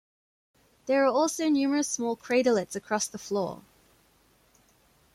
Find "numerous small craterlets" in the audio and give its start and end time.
1.47-2.75